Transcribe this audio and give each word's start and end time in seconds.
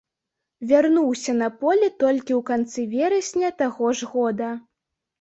Вярнуўся 0.71 1.35
на 1.43 1.51
поле 1.59 1.91
толькі 2.05 2.33
ў 2.39 2.41
канцы 2.51 2.89
верасня 2.97 3.55
таго 3.63 3.95
ж 4.01 4.13
года. 4.19 4.55